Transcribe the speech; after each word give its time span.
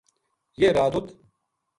یہ 0.59 0.67
رات 0.77 0.93
اُ 0.97 0.99